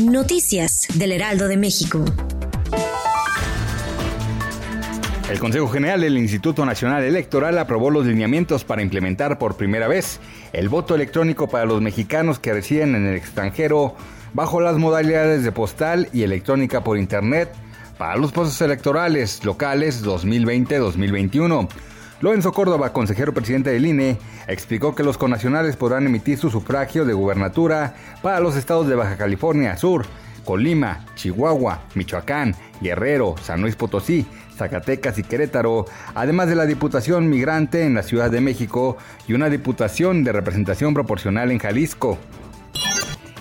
Noticias 0.00 0.88
del 0.94 1.12
Heraldo 1.12 1.48
de 1.48 1.58
México. 1.58 2.02
El 5.30 5.38
Consejo 5.38 5.68
General 5.68 6.00
del 6.00 6.16
Instituto 6.16 6.64
Nacional 6.64 7.04
Electoral 7.04 7.58
aprobó 7.58 7.90
los 7.90 8.06
lineamientos 8.06 8.64
para 8.64 8.80
implementar 8.80 9.38
por 9.38 9.56
primera 9.56 9.88
vez 9.88 10.18
el 10.54 10.70
voto 10.70 10.94
electrónico 10.94 11.48
para 11.48 11.66
los 11.66 11.82
mexicanos 11.82 12.38
que 12.38 12.54
residen 12.54 12.94
en 12.94 13.06
el 13.06 13.16
extranjero 13.16 13.94
bajo 14.32 14.60
las 14.62 14.78
modalidades 14.78 15.44
de 15.44 15.52
postal 15.52 16.08
y 16.12 16.22
electrónica 16.22 16.82
por 16.82 16.96
Internet 16.96 17.52
para 17.98 18.16
los 18.16 18.32
procesos 18.32 18.62
electorales 18.62 19.44
locales 19.44 20.02
2020-2021. 20.04 21.68
Lorenzo 22.22 22.52
Córdoba, 22.52 22.92
consejero 22.92 23.34
presidente 23.34 23.70
del 23.70 23.84
INE, 23.84 24.16
explicó 24.46 24.94
que 24.94 25.02
los 25.02 25.18
conacionales 25.18 25.74
podrán 25.74 26.06
emitir 26.06 26.38
su 26.38 26.50
sufragio 26.50 27.04
de 27.04 27.14
gubernatura 27.14 27.96
para 28.22 28.38
los 28.38 28.54
estados 28.54 28.86
de 28.86 28.94
Baja 28.94 29.16
California 29.16 29.76
Sur, 29.76 30.06
Colima, 30.44 31.04
Chihuahua, 31.16 31.82
Michoacán, 31.96 32.54
Guerrero, 32.80 33.34
San 33.42 33.60
Luis 33.60 33.74
Potosí, 33.74 34.24
Zacatecas 34.56 35.18
y 35.18 35.24
Querétaro, 35.24 35.86
además 36.14 36.46
de 36.46 36.54
la 36.54 36.66
Diputación 36.66 37.28
Migrante 37.28 37.84
en 37.84 37.94
la 37.94 38.04
Ciudad 38.04 38.30
de 38.30 38.40
México 38.40 38.96
y 39.26 39.32
una 39.32 39.50
Diputación 39.50 40.22
de 40.22 40.30
representación 40.30 40.94
proporcional 40.94 41.50
en 41.50 41.58
Jalisco. 41.58 42.18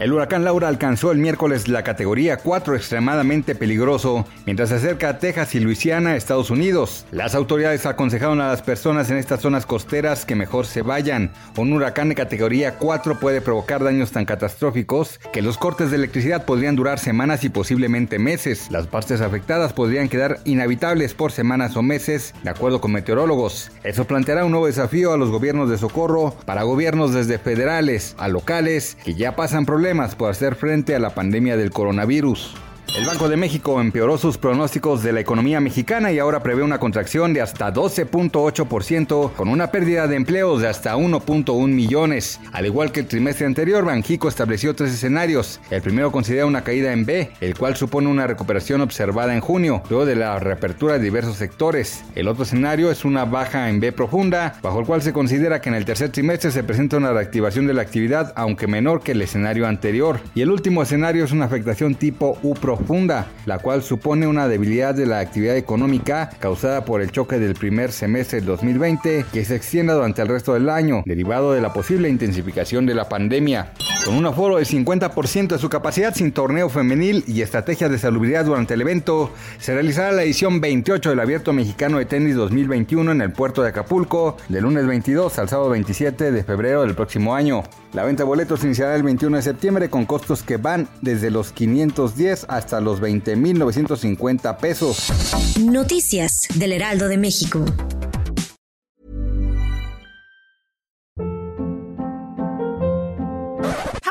El 0.00 0.12
huracán 0.12 0.42
Laura 0.42 0.66
alcanzó 0.66 1.12
el 1.12 1.18
miércoles 1.18 1.68
la 1.68 1.84
categoría 1.84 2.38
4 2.38 2.74
extremadamente 2.74 3.54
peligroso 3.54 4.26
mientras 4.44 4.70
se 4.70 4.74
acerca 4.74 5.08
a 5.08 5.18
Texas 5.20 5.54
y 5.54 5.60
Luisiana, 5.60 6.16
Estados 6.16 6.50
Unidos. 6.50 7.06
Las 7.12 7.36
autoridades 7.36 7.86
aconsejaron 7.86 8.40
a 8.40 8.48
las 8.48 8.60
personas 8.60 9.08
en 9.10 9.18
estas 9.18 9.40
zonas 9.40 9.66
costeras 9.66 10.24
que 10.24 10.34
mejor 10.34 10.66
se 10.66 10.82
vayan. 10.82 11.30
Un 11.56 11.72
huracán 11.72 12.08
de 12.08 12.16
categoría 12.16 12.76
4 12.76 13.20
puede 13.20 13.40
provocar 13.40 13.84
daños 13.84 14.10
tan 14.10 14.24
catastróficos 14.24 15.20
que 15.32 15.42
los 15.42 15.58
cortes 15.58 15.90
de 15.90 15.96
electricidad 15.96 16.44
podrían 16.44 16.74
durar 16.74 16.98
semanas 16.98 17.44
y 17.44 17.48
posiblemente 17.48 18.18
meses. 18.18 18.72
Las 18.72 18.88
partes 18.88 19.20
afectadas 19.20 19.74
podrían 19.74 20.08
quedar 20.08 20.40
inhabitables 20.44 21.14
por 21.14 21.30
semanas 21.30 21.76
o 21.76 21.82
meses, 21.82 22.34
de 22.42 22.50
acuerdo 22.50 22.80
con 22.80 22.90
meteorólogos. 22.90 23.70
Eso 23.84 24.06
planteará 24.06 24.44
un 24.44 24.50
nuevo 24.50 24.66
desafío 24.66 25.12
a 25.12 25.16
los 25.16 25.30
gobiernos 25.30 25.70
de 25.70 25.78
socorro 25.78 26.34
para 26.46 26.64
gobiernos 26.64 27.14
desde 27.14 27.38
federales 27.38 28.16
a 28.18 28.26
locales 28.26 28.96
que 29.04 29.14
ya 29.14 29.36
pasan 29.36 29.64
problemas 29.64 29.83
por 30.16 30.30
hacer 30.30 30.54
frente 30.54 30.94
a 30.94 30.98
la 30.98 31.10
pandemia 31.10 31.58
del 31.58 31.70
coronavirus. 31.70 32.54
El 32.96 33.06
Banco 33.06 33.28
de 33.28 33.36
México 33.36 33.80
empeoró 33.80 34.16
sus 34.18 34.38
pronósticos 34.38 35.02
de 35.02 35.12
la 35.12 35.18
economía 35.18 35.58
mexicana 35.58 36.12
y 36.12 36.20
ahora 36.20 36.44
prevé 36.44 36.62
una 36.62 36.78
contracción 36.78 37.34
de 37.34 37.40
hasta 37.40 37.74
12.8% 37.74 39.32
con 39.32 39.48
una 39.48 39.72
pérdida 39.72 40.06
de 40.06 40.14
empleos 40.14 40.62
de 40.62 40.68
hasta 40.68 40.94
1.1 40.94 41.66
millones. 41.66 42.38
Al 42.52 42.66
igual 42.66 42.92
que 42.92 43.00
el 43.00 43.08
trimestre 43.08 43.46
anterior, 43.46 43.84
Banjico 43.84 44.28
estableció 44.28 44.76
tres 44.76 44.92
escenarios. 44.92 45.60
El 45.70 45.82
primero 45.82 46.12
considera 46.12 46.46
una 46.46 46.62
caída 46.62 46.92
en 46.92 47.04
B, 47.04 47.32
el 47.40 47.58
cual 47.58 47.74
supone 47.74 48.06
una 48.06 48.28
recuperación 48.28 48.80
observada 48.80 49.34
en 49.34 49.40
junio, 49.40 49.82
luego 49.90 50.06
de 50.06 50.14
la 50.14 50.38
reapertura 50.38 50.92
de 50.92 51.00
diversos 51.00 51.34
sectores. 51.34 52.04
El 52.14 52.28
otro 52.28 52.44
escenario 52.44 52.92
es 52.92 53.04
una 53.04 53.24
baja 53.24 53.70
en 53.70 53.80
B 53.80 53.90
profunda, 53.90 54.54
bajo 54.62 54.78
el 54.78 54.86
cual 54.86 55.02
se 55.02 55.12
considera 55.12 55.60
que 55.60 55.68
en 55.68 55.74
el 55.74 55.84
tercer 55.84 56.10
trimestre 56.10 56.52
se 56.52 56.62
presenta 56.62 56.98
una 56.98 57.12
reactivación 57.12 57.66
de 57.66 57.74
la 57.74 57.82
actividad, 57.82 58.32
aunque 58.36 58.68
menor 58.68 59.02
que 59.02 59.12
el 59.12 59.22
escenario 59.22 59.66
anterior. 59.66 60.20
Y 60.36 60.42
el 60.42 60.52
último 60.52 60.80
escenario 60.80 61.24
es 61.24 61.32
una 61.32 61.46
afectación 61.46 61.96
tipo 61.96 62.38
U 62.44 62.54
profunda 62.54 62.83
la 63.46 63.58
cual 63.58 63.82
supone 63.82 64.26
una 64.26 64.48
debilidad 64.48 64.94
de 64.94 65.06
la 65.06 65.20
actividad 65.20 65.56
económica 65.56 66.30
causada 66.38 66.84
por 66.84 67.00
el 67.00 67.10
choque 67.10 67.38
del 67.38 67.54
primer 67.54 67.92
semestre 67.92 68.38
del 68.38 68.46
2020 68.46 69.26
que 69.32 69.44
se 69.44 69.56
extienda 69.56 69.94
durante 69.94 70.22
el 70.22 70.28
resto 70.28 70.54
del 70.54 70.68
año, 70.68 71.02
derivado 71.06 71.52
de 71.52 71.60
la 71.60 71.72
posible 71.72 72.08
intensificación 72.08 72.86
de 72.86 72.94
la 72.94 73.08
pandemia. 73.08 73.72
Con 74.04 74.16
un 74.16 74.26
aforo 74.26 74.56
del 74.56 74.66
50% 74.66 75.48
de 75.48 75.58
su 75.58 75.70
capacidad 75.70 76.14
sin 76.14 76.32
torneo 76.32 76.68
femenil 76.68 77.24
y 77.26 77.40
estrategias 77.40 77.90
de 77.90 77.98
salubridad 77.98 78.44
durante 78.44 78.74
el 78.74 78.82
evento, 78.82 79.30
se 79.58 79.72
realizará 79.72 80.12
la 80.12 80.24
edición 80.24 80.60
28 80.60 81.08
del 81.08 81.20
Abierto 81.20 81.54
Mexicano 81.54 81.96
de 81.98 82.04
Tenis 82.04 82.36
2021 82.36 83.12
en 83.12 83.22
el 83.22 83.32
puerto 83.32 83.62
de 83.62 83.70
Acapulco, 83.70 84.36
del 84.50 84.64
lunes 84.64 84.86
22 84.86 85.38
al 85.38 85.48
sábado 85.48 85.70
27 85.70 86.32
de 86.32 86.44
febrero 86.44 86.82
del 86.82 86.94
próximo 86.94 87.34
año. 87.34 87.62
La 87.94 88.04
venta 88.04 88.24
de 88.24 88.28
boletos 88.28 88.62
iniciará 88.62 88.94
el 88.94 89.04
21 89.04 89.38
de 89.38 89.42
septiembre 89.42 89.88
con 89.88 90.04
costos 90.04 90.42
que 90.42 90.58
van 90.58 90.86
desde 91.00 91.30
los 91.30 91.52
510 91.52 92.44
hasta 92.50 92.82
los 92.82 93.00
20.950 93.00 94.58
pesos. 94.58 95.12
Noticias 95.58 96.48
del 96.56 96.72
Heraldo 96.72 97.08
de 97.08 97.16
México. 97.16 97.64